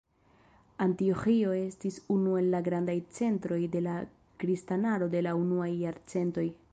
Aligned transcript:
Antioĥio 0.85 1.51
estis 1.57 1.99
unu 2.15 2.33
el 2.39 2.49
la 2.55 2.63
grandaj 2.69 2.97
centroj 3.19 3.61
de 3.77 3.83
la 3.89 3.99
kristanaro 4.45 5.11
de 5.17 5.23
la 5.27 5.39
unuaj 5.45 5.69
jarcentoj. 5.87 6.49